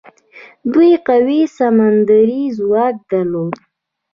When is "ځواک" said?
2.57-2.95